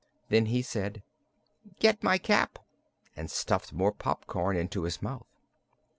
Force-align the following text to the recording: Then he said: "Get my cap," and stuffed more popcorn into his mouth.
Then 0.29 0.47
he 0.47 0.63
said: 0.63 1.03
"Get 1.79 2.01
my 2.01 2.17
cap," 2.17 2.57
and 3.15 3.29
stuffed 3.29 3.71
more 3.71 3.91
popcorn 3.91 4.57
into 4.57 4.81
his 4.81 4.99
mouth. 4.99 5.27